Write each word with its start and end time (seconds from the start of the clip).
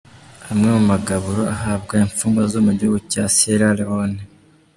Amwe 0.51 0.67
mu 0.75 0.81
magaburo 0.91 1.43
ahabwa 1.55 1.93
imfungwa 2.05 2.43
zo 2.51 2.59
mu 2.65 2.71
gihugu 2.77 2.99
cya 3.11 3.23
Sierra 3.35 3.69
Leone. 3.77 4.19